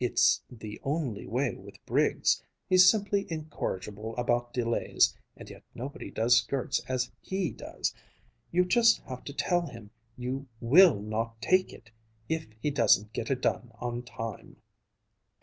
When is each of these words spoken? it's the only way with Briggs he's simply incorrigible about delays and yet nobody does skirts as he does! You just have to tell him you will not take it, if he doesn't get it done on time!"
it's 0.00 0.42
the 0.50 0.80
only 0.84 1.26
way 1.26 1.54
with 1.54 1.84
Briggs 1.84 2.42
he's 2.66 2.88
simply 2.88 3.30
incorrigible 3.30 4.16
about 4.16 4.54
delays 4.54 5.14
and 5.36 5.50
yet 5.50 5.64
nobody 5.74 6.10
does 6.10 6.38
skirts 6.38 6.80
as 6.88 7.12
he 7.20 7.50
does! 7.50 7.92
You 8.50 8.64
just 8.64 9.02
have 9.02 9.22
to 9.24 9.34
tell 9.34 9.66
him 9.66 9.90
you 10.16 10.48
will 10.60 10.98
not 11.02 11.42
take 11.42 11.74
it, 11.74 11.90
if 12.26 12.46
he 12.58 12.70
doesn't 12.70 13.12
get 13.12 13.30
it 13.30 13.42
done 13.42 13.70
on 13.74 14.02
time!" 14.02 14.56